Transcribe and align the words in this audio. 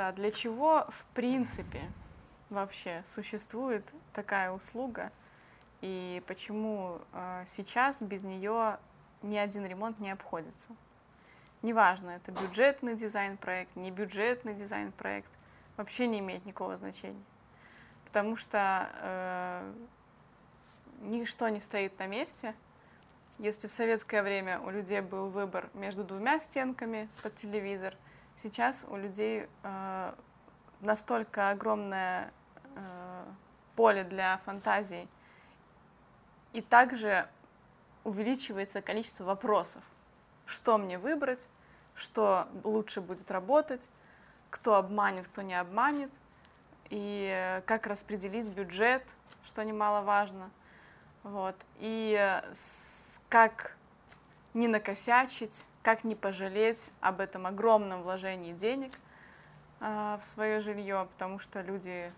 А 0.00 0.12
для 0.12 0.30
чего, 0.30 0.86
в 0.90 1.06
принципе, 1.06 1.82
вообще 2.50 3.02
существует 3.16 3.82
такая 4.12 4.52
услуга? 4.52 5.10
И 5.80 6.22
почему 6.28 7.00
э, 7.12 7.44
сейчас 7.48 8.00
без 8.00 8.22
нее 8.22 8.78
ни 9.22 9.36
один 9.36 9.66
ремонт 9.66 9.98
не 9.98 10.12
обходится? 10.12 10.70
Неважно, 11.62 12.10
это 12.10 12.30
бюджетный 12.30 12.94
дизайн-проект, 12.94 13.74
не 13.74 13.90
бюджетный 13.90 14.54
дизайн-проект, 14.54 15.36
вообще 15.76 16.06
не 16.06 16.20
имеет 16.20 16.46
никакого 16.46 16.76
значения. 16.76 17.24
Потому 18.04 18.36
что 18.36 18.88
э, 19.00 19.72
ничто 21.00 21.48
не 21.48 21.58
стоит 21.58 21.98
на 21.98 22.06
месте. 22.06 22.54
Если 23.38 23.66
в 23.66 23.72
советское 23.72 24.22
время 24.22 24.60
у 24.60 24.70
людей 24.70 25.00
был 25.00 25.28
выбор 25.28 25.68
между 25.74 26.04
двумя 26.04 26.38
стенками 26.38 27.08
под 27.20 27.34
телевизор– 27.34 27.96
Сейчас 28.40 28.86
у 28.88 28.96
людей 28.96 29.48
э, 29.64 30.14
настолько 30.80 31.50
огромное 31.50 32.32
э, 32.76 33.24
поле 33.74 34.04
для 34.04 34.38
фантазий, 34.44 35.08
и 36.52 36.62
также 36.62 37.28
увеличивается 38.04 38.80
количество 38.80 39.24
вопросов. 39.24 39.82
Что 40.46 40.78
мне 40.78 40.98
выбрать, 40.98 41.48
что 41.96 42.46
лучше 42.62 43.00
будет 43.00 43.28
работать, 43.30 43.90
кто 44.50 44.76
обманет, 44.76 45.26
кто 45.26 45.42
не 45.42 45.58
обманет, 45.58 46.10
и 46.90 47.60
как 47.66 47.88
распределить 47.88 48.46
бюджет, 48.48 49.02
что 49.42 49.64
немаловажно. 49.64 50.50
Вот. 51.24 51.56
И 51.78 52.40
как 53.28 53.76
не 54.54 54.68
накосячить, 54.68 55.64
как 55.82 56.04
не 56.04 56.14
пожалеть 56.14 56.86
об 57.00 57.20
этом 57.20 57.46
огромном 57.46 58.02
вложении 58.02 58.52
денег 58.52 58.92
э, 59.80 60.18
в 60.20 60.26
свое 60.26 60.60
жилье, 60.60 61.08
потому 61.12 61.38
что 61.38 61.60
люди 61.60 62.12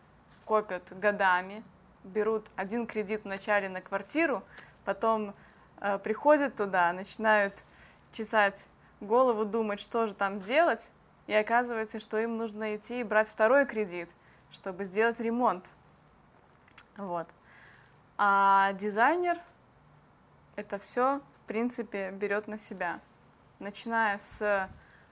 копят 0.45 0.83
годами, 0.99 1.63
берут 2.05 2.47
один 2.57 2.87
кредит 2.87 3.25
вначале 3.25 3.69
на 3.69 3.81
квартиру, 3.81 4.43
потом 4.85 5.35
э, 5.81 5.99
приходят 5.99 6.57
туда, 6.57 6.93
начинают 6.93 7.65
чесать 8.13 8.67
голову, 9.01 9.45
думать, 9.45 9.81
что 9.81 10.07
же 10.07 10.15
там 10.15 10.41
делать, 10.41 10.91
и 11.27 11.35
оказывается, 11.35 12.01
что 12.01 12.19
им 12.19 12.37
нужно 12.37 12.77
идти 12.77 13.01
и 13.01 13.05
брать 13.05 13.29
второй 13.29 13.67
кредит, 13.67 14.09
чтобы 14.51 14.85
сделать 14.85 15.21
ремонт. 15.21 15.65
Вот. 16.97 17.29
А 18.19 18.73
дизайнер 18.75 19.39
это 20.57 20.79
все, 20.79 21.21
в 21.37 21.47
принципе, 21.47 22.11
берет 22.11 22.49
на 22.49 22.59
себя 22.59 23.01
начиная 23.61 24.19
с 24.19 24.69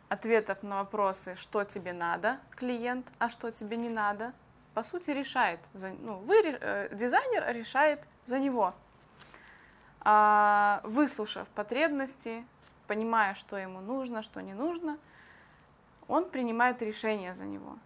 ответов 0.08 0.62
на 0.62 0.78
вопросы, 0.78 1.34
что 1.36 1.64
тебе 1.64 1.92
надо, 1.92 2.38
клиент, 2.50 3.06
а 3.18 3.28
что 3.28 3.50
тебе 3.52 3.77
не 3.77 3.88
надо, 3.88 4.32
по 4.74 4.82
сути 4.82 5.10
решает, 5.10 5.60
ну, 5.74 6.18
вы, 6.18 6.36
э, 6.44 6.88
дизайнер 6.94 7.44
решает 7.55 8.00
за 8.27 8.38
него. 8.38 8.74
А, 10.00 10.80
выслушав 10.84 11.48
потребности, 11.48 12.44
понимая, 12.86 13.34
что 13.34 13.56
ему 13.56 13.80
нужно, 13.80 14.22
что 14.22 14.40
не 14.40 14.55
нужно, 14.55 14.98
он 16.06 16.30
принимает 16.30 16.80
решение 16.80 17.34
за 17.34 17.44
него. 17.44 17.77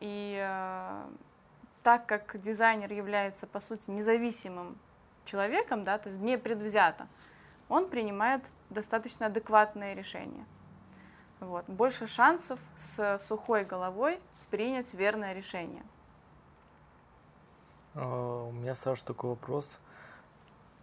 И 0.00 0.38
э, 0.40 1.06
так 1.82 2.06
как 2.06 2.40
дизайнер 2.40 2.92
является, 2.92 3.46
по 3.46 3.60
сути, 3.60 3.90
независимым 3.90 4.78
человеком, 5.24 5.84
да, 5.84 5.98
то 5.98 6.08
есть 6.08 6.20
не 6.20 6.38
предвзято, 6.38 7.06
он 7.68 7.88
принимает 7.88 8.42
достаточно 8.70 9.26
адекватные 9.26 9.94
решения. 9.94 10.44
Вот. 11.40 11.64
Больше 11.66 12.06
шансов 12.06 12.58
с 12.76 13.18
сухой 13.18 13.64
головой 13.64 14.20
принять 14.50 14.94
верное 14.94 15.32
решение. 15.32 15.82
А, 17.94 18.44
у 18.44 18.52
меня 18.52 18.74
сразу 18.74 19.04
такой 19.04 19.30
вопрос. 19.30 19.78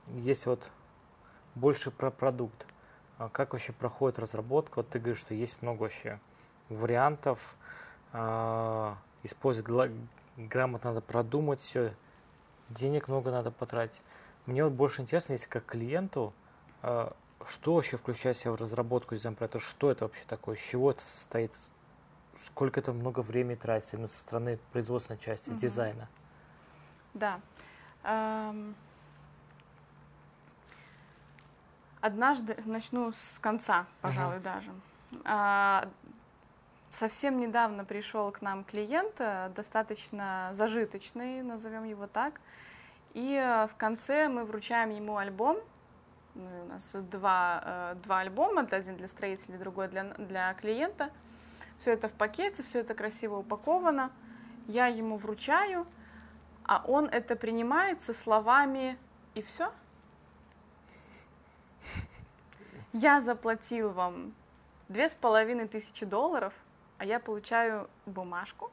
Есть 0.08 0.45
вот 0.45 0.72
больше 1.55 1.92
про 1.92 2.11
продукт. 2.11 2.67
А 3.17 3.30
как 3.30 3.54
вообще 3.54 3.73
проходит 3.73 4.20
разработка? 4.20 4.77
Вот 4.77 4.89
ты 4.89 4.99
говоришь, 4.99 5.20
что 5.20 5.33
есть 5.33 5.61
много 5.61 5.83
вообще 5.83 6.20
вариантов. 6.70 7.55
А, 8.14 8.98
использовать 9.23 9.92
грамотно 10.38 10.92
надо 10.92 11.02
продумать 11.02 11.59
все. 11.59 11.93
Денег 12.70 13.08
много 13.08 13.32
надо 13.32 13.52
потратить. 13.52 14.02
Мне 14.45 14.64
вот 14.64 14.73
больше 14.73 15.02
интересно, 15.02 15.33
если 15.33 15.49
как 15.49 15.65
клиенту, 15.65 16.33
что 17.48 17.76
вообще 17.76 17.98
включает 17.98 18.38
в 18.38 18.39
себя 18.39 18.52
в 18.52 18.56
разработку 18.56 19.16
дизайн-проекта? 19.16 19.60
Что 19.60 19.92
это 19.92 20.06
вообще 20.06 20.23
такое? 20.28 20.56
Из 20.56 20.61
чего 20.61 20.92
это 20.92 21.02
состоит? 21.02 21.52
Сколько 22.42 22.80
это 22.80 22.92
много 22.94 23.22
времени 23.22 23.56
тратится 23.56 23.95
именно 23.95 24.08
со 24.08 24.20
стороны 24.20 24.60
производственной 24.72 25.20
части, 25.20 25.50
угу. 25.50 25.60
дизайна? 25.60 26.08
Да. 27.14 27.39
Эм... 28.04 28.76
Однажды 32.02 32.56
начну 32.66 33.11
с 33.11 33.39
конца, 33.39 33.88
пожалуй, 34.02 34.38
угу. 34.38 34.44
даже. 34.44 34.72
А, 35.23 35.89
совсем 36.92 37.39
недавно 37.39 37.83
пришел 37.83 38.32
к 38.32 38.42
нам 38.42 38.64
клиент, 38.64 39.16
э, 39.20 39.50
достаточно 39.56 40.50
зажиточный, 40.54 41.42
назовем 41.42 41.83
его 41.83 42.06
так. 42.08 42.42
И 43.14 43.33
э, 43.33 43.67
в 43.67 43.76
конце 43.76 44.27
мы 44.27 44.45
вручаем 44.45 44.92
ему 44.92 45.17
альбом 45.17 45.58
у 46.35 46.65
нас 46.67 46.91
два, 46.93 47.61
э, 47.63 47.95
два 48.03 48.19
альбома, 48.19 48.67
один 48.69 48.97
для 48.97 49.07
строителей, 49.07 49.57
другой 49.57 49.87
для, 49.87 50.03
для 50.17 50.53
клиента. 50.55 51.09
Все 51.79 51.91
это 51.91 52.09
в 52.09 52.13
пакете, 52.13 52.63
все 52.63 52.79
это 52.79 52.93
красиво 52.93 53.37
упаковано. 53.37 54.11
Я 54.67 54.87
ему 54.87 55.17
вручаю, 55.17 55.87
а 56.63 56.83
он 56.87 57.05
это 57.05 57.35
принимает 57.35 58.01
со 58.01 58.13
словами 58.13 58.97
«и 59.33 59.41
все». 59.41 59.71
Я 62.93 63.19
заплатил 63.19 63.91
вам 63.91 64.33
две 64.87 65.09
с 65.09 65.13
половиной 65.13 65.67
тысячи 65.67 66.05
долларов, 66.05 66.53
а 66.97 67.05
я 67.05 67.19
получаю 67.19 67.89
бумажку. 68.05 68.71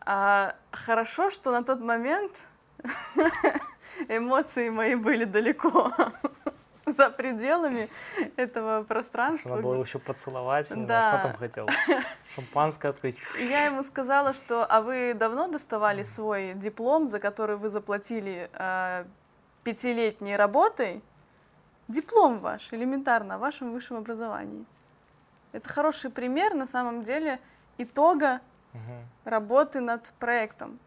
А, 0.00 0.56
хорошо, 0.72 1.30
что 1.30 1.52
на 1.52 1.62
тот 1.62 1.80
момент 1.80 2.32
эмоции 4.08 4.68
мои 4.68 4.94
были 4.94 5.24
далеко 5.24 5.92
за 6.86 7.10
пределами 7.10 7.88
этого 8.36 8.82
пространства. 8.84 9.50
Надо 9.50 9.62
было 9.62 9.82
еще 9.82 9.98
поцеловать, 9.98 10.68
да. 10.86 11.18
что 11.18 11.28
там 11.28 11.36
хотел? 11.36 11.68
Шампанское 12.34 12.88
открыть. 12.88 13.18
Я 13.38 13.66
ему 13.66 13.82
сказала, 13.82 14.34
что 14.34 14.64
а 14.64 14.80
вы 14.80 15.14
давно 15.14 15.48
доставали 15.48 16.02
свой 16.02 16.54
диплом, 16.54 17.08
за 17.08 17.20
который 17.20 17.56
вы 17.56 17.68
заплатили 17.68 18.50
э, 18.52 19.04
пятилетней 19.64 20.36
работой? 20.36 21.02
Диплом 21.88 22.38
ваш, 22.38 22.72
элементарно, 22.72 23.34
о 23.34 23.38
вашем 23.38 23.72
высшем 23.72 23.96
образовании. 23.96 24.64
Это 25.52 25.68
хороший 25.68 26.10
пример, 26.10 26.54
на 26.54 26.66
самом 26.66 27.02
деле, 27.02 27.40
итога 27.78 28.40
угу. 28.72 28.80
работы 29.24 29.80
над 29.80 30.12
проектом. 30.20 30.78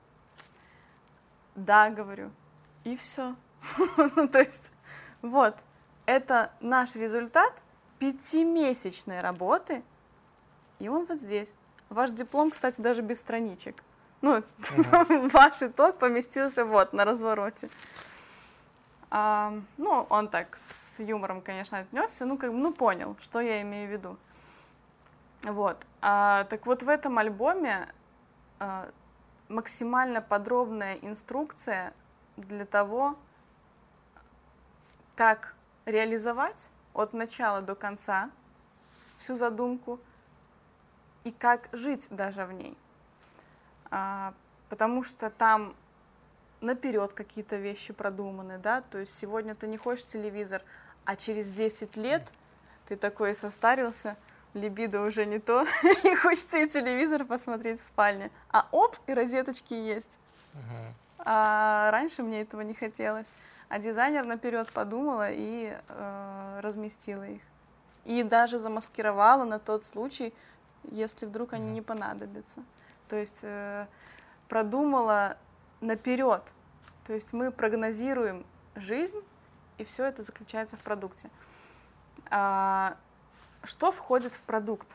Да, 1.55 1.89
говорю, 1.89 2.31
и 2.83 2.95
все. 2.95 3.35
То 4.31 4.39
есть, 4.39 4.73
вот, 5.21 5.55
это 6.05 6.51
наш 6.59 6.95
результат 6.95 7.53
пятимесячной 7.99 9.21
работы, 9.21 9.83
и 10.79 10.89
он 10.89 11.05
вот 11.05 11.21
здесь. 11.21 11.53
Ваш 11.89 12.09
диплом, 12.11 12.51
кстати, 12.51 12.81
даже 12.81 13.01
без 13.01 13.19
страничек. 13.19 13.83
Ну, 14.21 14.37
uh-huh. 14.37 15.29
ваш 15.33 15.61
итог 15.61 15.97
поместился 15.97 16.65
вот 16.65 16.93
на 16.93 17.05
развороте. 17.05 17.69
А, 19.11 19.53
ну, 19.77 20.07
он 20.09 20.27
так 20.27 20.57
с 20.57 20.99
юмором, 20.99 21.41
конечно, 21.41 21.79
отнесся, 21.79 22.25
ну, 22.25 22.37
как 22.37 22.51
бы, 22.51 22.57
ну, 22.57 22.73
понял, 22.73 23.15
что 23.19 23.41
я 23.41 23.61
имею 23.61 23.87
в 23.87 23.91
виду. 23.91 24.17
Вот. 25.43 25.77
А, 26.01 26.45
так 26.45 26.65
вот, 26.65 26.83
в 26.83 26.89
этом 26.89 27.19
альбоме 27.19 27.87
а, 28.59 28.89
максимально 29.49 30.21
подробная 30.21 30.95
инструкция 30.95 31.93
для 32.37 32.65
того, 32.65 33.17
как 35.15 35.55
реализовать 35.85 36.69
от 36.93 37.13
начала 37.13 37.61
до 37.61 37.75
конца 37.75 38.29
всю 39.17 39.35
задумку 39.35 39.99
и 41.23 41.31
как 41.31 41.69
жить 41.71 42.07
даже 42.09 42.45
в 42.45 42.51
ней. 42.51 42.77
А, 43.89 44.33
потому 44.69 45.03
что 45.03 45.29
там 45.29 45.75
наперед 46.61 47.13
какие-то 47.13 47.57
вещи 47.57 47.93
продуманы, 47.93 48.57
да, 48.57 48.81
то 48.81 48.97
есть 48.97 49.13
сегодня 49.17 49.53
ты 49.55 49.67
не 49.67 49.77
хочешь 49.77 50.05
телевизор, 50.05 50.63
а 51.05 51.15
через 51.15 51.51
10 51.51 51.97
лет 51.97 52.31
ты 52.87 52.95
такой 52.95 53.35
состарился, 53.35 54.17
либидо 54.53 55.01
уже 55.01 55.25
не 55.25 55.39
то, 55.39 55.65
и 56.03 56.15
хочется 56.15 56.59
и 56.59 56.67
телевизор 56.67 57.25
посмотреть 57.25 57.79
в 57.79 57.85
спальне. 57.85 58.31
А 58.49 58.67
оп, 58.71 58.97
и 59.07 59.13
розеточки 59.13 59.73
есть. 59.73 60.19
Uh-huh. 60.53 60.93
А 61.19 61.89
раньше 61.91 62.23
мне 62.23 62.41
этого 62.41 62.61
не 62.61 62.73
хотелось. 62.73 63.31
А 63.69 63.79
дизайнер 63.79 64.25
наперед 64.25 64.71
подумала 64.71 65.29
и 65.31 65.75
э, 65.87 66.59
разместила 66.61 67.23
их. 67.23 67.41
И 68.05 68.23
даже 68.23 68.57
замаскировала 68.57 69.45
на 69.45 69.59
тот 69.59 69.85
случай, 69.85 70.33
если 70.91 71.25
вдруг 71.25 71.53
они 71.53 71.71
не 71.71 71.81
понадобятся. 71.81 72.61
То 73.07 73.15
есть 73.15 73.43
э, 73.43 73.87
продумала 74.49 75.37
наперед. 75.81 76.43
То 77.05 77.13
есть 77.13 77.33
мы 77.33 77.51
прогнозируем 77.51 78.45
жизнь, 78.75 79.21
и 79.77 79.83
все 79.83 80.05
это 80.05 80.23
заключается 80.23 80.77
в 80.77 80.81
продукте. 80.81 81.29
А, 82.29 82.97
что 83.63 83.91
входит 83.91 84.33
в 84.33 84.41
продукт? 84.41 84.87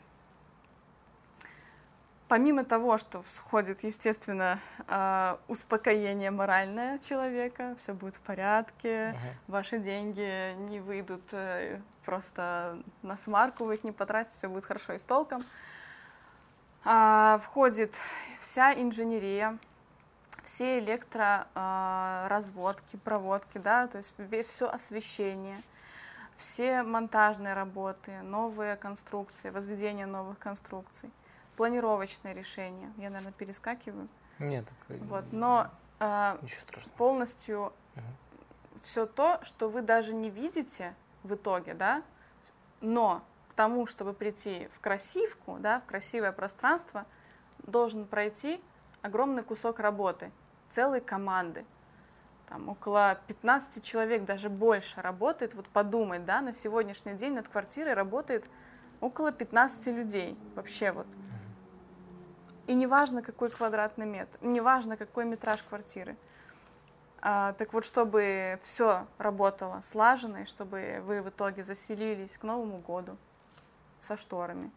Помимо 2.28 2.62
того, 2.62 2.98
что 2.98 3.22
входит, 3.22 3.82
естественно, 3.84 4.60
э, 4.86 5.36
успокоение 5.48 6.30
моральное 6.30 6.98
человека, 6.98 7.74
все 7.80 7.94
будет 7.94 8.16
в 8.16 8.20
порядке, 8.20 8.88
uh-huh. 8.88 9.32
ваши 9.46 9.78
деньги 9.78 10.52
не 10.68 10.80
выйдут 10.80 11.22
э, 11.32 11.80
просто 12.04 12.82
на 13.00 13.16
смарку, 13.16 13.64
вы 13.64 13.76
их 13.76 13.84
не 13.84 13.92
потратите, 13.92 14.36
все 14.36 14.50
будет 14.50 14.66
хорошо 14.66 14.92
и 14.92 14.98
с 14.98 15.04
толком. 15.04 15.42
А, 16.84 17.40
входит 17.44 17.94
вся 18.40 18.74
инженерия, 18.74 19.56
все 20.44 20.80
электроразводки, 20.80 22.96
проводки, 22.96 23.56
да, 23.56 23.86
то 23.86 23.96
есть 23.96 24.14
все 24.46 24.68
освещение, 24.68 25.62
все 26.36 26.82
монтажные 26.82 27.54
работы, 27.54 28.20
новые 28.20 28.76
конструкции, 28.76 29.48
возведение 29.48 30.04
новых 30.04 30.38
конструкций 30.38 31.10
планировочное 31.58 32.32
решение. 32.34 32.92
Я, 32.98 33.10
наверное, 33.10 33.32
перескакиваю. 33.32 34.08
Нет. 34.38 34.64
Вот, 34.88 35.24
но 35.32 35.66
э, 35.98 36.38
полностью 36.96 37.72
угу. 37.96 38.04
все 38.84 39.06
то, 39.06 39.40
что 39.42 39.68
вы 39.68 39.82
даже 39.82 40.14
не 40.14 40.30
видите 40.30 40.94
в 41.24 41.34
итоге, 41.34 41.74
да, 41.74 42.04
но 42.80 43.24
к 43.48 43.54
тому, 43.54 43.88
чтобы 43.88 44.12
прийти 44.12 44.68
в 44.72 44.78
красивку, 44.78 45.56
да, 45.58 45.80
в 45.80 45.86
красивое 45.86 46.30
пространство, 46.30 47.06
должен 47.58 48.06
пройти 48.06 48.62
огромный 49.02 49.42
кусок 49.42 49.80
работы, 49.80 50.30
целой 50.70 51.00
команды. 51.00 51.64
Там 52.48 52.68
около 52.68 53.18
15 53.26 53.82
человек, 53.82 54.24
даже 54.24 54.48
больше 54.48 55.02
работает. 55.02 55.54
Вот 55.54 55.66
подумать, 55.68 56.24
да, 56.24 56.40
на 56.40 56.52
сегодняшний 56.52 57.14
день 57.14 57.34
над 57.34 57.48
квартирой 57.48 57.94
работает 57.94 58.48
около 59.00 59.32
15 59.32 59.88
людей. 59.88 60.38
Вообще 60.54 60.92
вот. 60.92 61.08
И 62.68 62.74
неважно, 62.74 63.22
какой 63.22 63.48
квадратный 63.48 64.04
метр, 64.04 64.38
неважно, 64.42 64.98
какой 64.98 65.24
метраж 65.24 65.62
квартиры. 65.62 66.16
А, 67.22 67.54
так 67.54 67.72
вот, 67.72 67.82
чтобы 67.82 68.60
все 68.62 69.06
работало 69.16 69.80
слаженно, 69.82 70.42
и 70.42 70.44
чтобы 70.44 71.02
вы 71.06 71.22
в 71.22 71.30
итоге 71.30 71.62
заселились 71.62 72.36
к 72.36 72.42
Новому 72.42 72.76
году 72.76 73.16
со 74.02 74.18
шторами, 74.18 74.70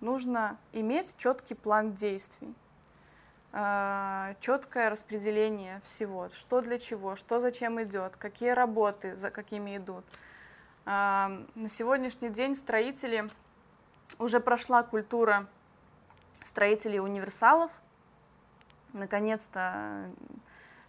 нужно 0.00 0.58
иметь 0.72 1.16
четкий 1.16 1.54
план 1.54 1.94
действий, 1.94 2.52
а, 3.52 4.34
четкое 4.40 4.90
распределение 4.90 5.78
всего, 5.84 6.30
что 6.30 6.60
для 6.60 6.80
чего, 6.80 7.14
что 7.14 7.38
зачем 7.38 7.80
идет, 7.80 8.16
какие 8.16 8.50
работы 8.50 9.14
за 9.14 9.30
какими 9.30 9.76
идут. 9.76 10.04
А, 10.86 11.30
на 11.54 11.70
сегодняшний 11.70 12.30
день 12.30 12.56
строители 12.56 13.30
уже 14.18 14.40
прошла 14.40 14.82
культура 14.82 15.46
строителей 16.48 16.98
универсалов. 16.98 17.70
Наконец-то 18.92 20.10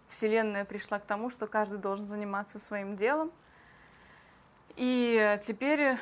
Вселенная 0.08 0.64
пришла 0.64 0.98
к 0.98 1.04
тому, 1.04 1.30
что 1.30 1.46
каждый 1.46 1.78
должен 1.78 2.06
заниматься 2.06 2.58
своим 2.58 2.96
делом. 2.96 3.30
И 4.76 5.38
теперь 5.42 5.98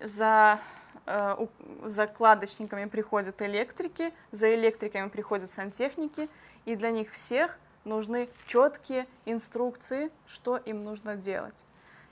за 0.00 0.58
э, 1.04 1.46
закладочниками 1.84 2.86
приходят 2.86 3.42
электрики, 3.42 4.14
за 4.30 4.54
электриками 4.54 5.08
приходят 5.08 5.50
сантехники, 5.50 6.30
и 6.64 6.74
для 6.74 6.90
них 6.90 7.10
всех 7.10 7.58
нужны 7.84 8.30
четкие 8.46 9.06
инструкции, 9.26 10.10
что 10.26 10.56
им 10.56 10.84
нужно 10.84 11.16
делать. 11.16 11.66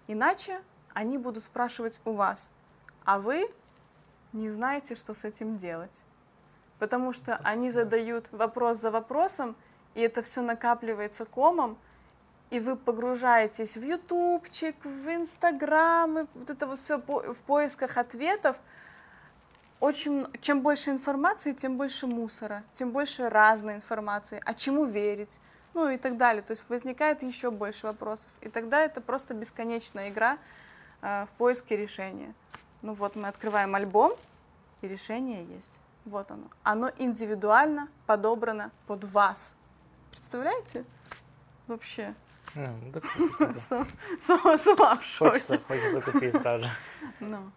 Иначе 0.08 0.60
они 0.92 1.16
будут 1.16 1.44
спрашивать 1.44 2.00
у 2.04 2.12
вас, 2.12 2.50
а 3.04 3.18
вы 3.18 3.50
не 4.32 4.50
знаете, 4.50 4.94
что 4.94 5.14
с 5.14 5.24
этим 5.24 5.56
делать 5.56 6.02
потому 6.80 7.12
что 7.12 7.36
они 7.44 7.70
задают 7.70 8.32
вопрос 8.32 8.78
за 8.78 8.90
вопросом, 8.90 9.54
и 9.94 10.00
это 10.00 10.22
все 10.22 10.40
накапливается 10.40 11.26
комом, 11.26 11.78
и 12.48 12.58
вы 12.58 12.74
погружаетесь 12.74 13.76
в 13.76 13.84
ютубчик, 13.84 14.74
в 14.84 15.08
инстаграм, 15.08 16.18
и 16.18 16.26
вот 16.34 16.50
это 16.50 16.66
вот 16.66 16.80
все 16.80 16.98
в 16.98 17.38
поисках 17.46 17.96
ответов. 17.96 18.56
Очень, 19.78 20.26
чем 20.40 20.62
больше 20.62 20.90
информации, 20.90 21.52
тем 21.52 21.76
больше 21.76 22.06
мусора, 22.06 22.64
тем 22.72 22.90
больше 22.90 23.28
разной 23.28 23.74
информации, 23.74 24.40
а 24.44 24.54
чему 24.54 24.84
верить, 24.84 25.40
ну 25.74 25.88
и 25.88 25.96
так 25.96 26.16
далее. 26.16 26.42
То 26.42 26.52
есть 26.52 26.64
возникает 26.68 27.22
еще 27.22 27.50
больше 27.50 27.86
вопросов. 27.86 28.30
И 28.40 28.48
тогда 28.48 28.80
это 28.80 29.00
просто 29.00 29.32
бесконечная 29.34 30.08
игра 30.08 30.38
э, 31.02 31.26
в 31.26 31.30
поиске 31.38 31.76
решения. 31.76 32.34
Ну 32.82 32.94
вот 32.94 33.16
мы 33.16 33.28
открываем 33.28 33.74
альбом, 33.74 34.12
и 34.82 34.88
решение 34.88 35.44
есть. 35.44 35.80
Вот 36.04 36.30
оно. 36.30 36.44
Оно 36.62 36.90
индивидуально 36.98 37.88
подобрано 38.06 38.70
под 38.86 39.04
вас. 39.04 39.56
Представляете? 40.10 40.84
Вообще. 41.66 42.14
Ну, 42.54 43.00
Сама 44.58 44.96
в 44.96 45.04
шоке. 45.04 45.30
Хочется, 45.32 45.60
хочется 45.66 46.00
купить 46.00 46.34
сразу. 46.34 46.66
Ну. 47.20 47.50